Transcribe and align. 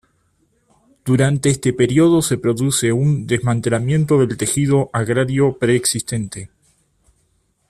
Durante 1.05 1.51
este 1.51 1.73
periodo 1.73 2.23
se 2.23 2.39
produce 2.39 2.91
un 2.91 3.27
desmantelamiento 3.27 4.17
del 4.17 4.35
tejido 4.35 4.89
agrario 4.93 5.59
preexistente. 5.59 6.49